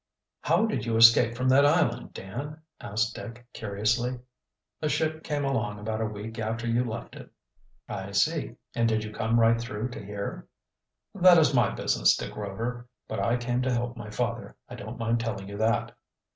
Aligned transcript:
"How 0.41 0.65
did 0.65 0.87
you 0.87 0.97
escape 0.97 1.37
from 1.37 1.47
that 1.49 1.63
island, 1.63 2.13
Dan?" 2.15 2.59
asked 2.79 3.13
Dick 3.13 3.45
curiously. 3.53 4.17
"A 4.81 4.89
ship 4.89 5.23
came 5.23 5.45
along 5.45 5.77
about 5.77 6.01
a 6.01 6.07
week 6.07 6.39
after 6.39 6.65
you 6.65 6.83
left 6.83 7.15
it." 7.15 7.29
"I 7.87 8.09
see. 8.13 8.55
And 8.73 8.89
did 8.89 9.03
you 9.03 9.13
come 9.13 9.39
right 9.39 9.61
through 9.61 9.89
to 9.89 10.03
here?" 10.03 10.47
"That 11.13 11.37
is 11.37 11.53
my 11.53 11.69
business, 11.75 12.17
Dick 12.17 12.35
Rover. 12.35 12.89
But 13.07 13.19
I 13.19 13.37
came 13.37 13.61
to 13.61 13.71
help 13.71 13.95
my 13.95 14.09
father, 14.09 14.55
I 14.67 14.73
don't 14.73 14.97
mind 14.97 15.19
telling 15.19 15.47
you 15.47 15.57
that." 15.57 15.95